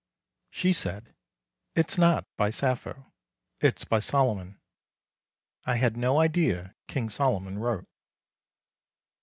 She 0.49 0.73
said, 0.73 1.13
"It's 1.75 1.95
not 1.95 2.25
by 2.35 2.49
Sappho, 2.49 3.13
it's 3.59 3.85
by 3.85 3.99
Solomon." 3.99 4.59
I 5.63 5.75
had 5.75 5.95
no 5.95 6.19
idea 6.19 6.73
King 6.87 7.07
Solomon 7.11 7.59
wrote. 7.59 7.85